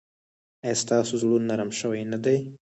ایا 0.65 0.79
ستاسو 0.83 1.13
زړه 1.21 1.35
نرم 1.49 1.69
شوی 1.79 2.01
نه 2.11 2.17
دی؟ 2.23 2.37